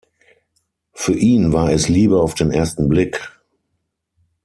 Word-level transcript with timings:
Für 0.93 1.13
ihn 1.13 1.53
war 1.53 1.71
es 1.71 1.87
Liebe 1.87 2.19
auf 2.23 2.33
den 2.33 2.49
ersten 2.49 2.89
Blick. 2.89 3.21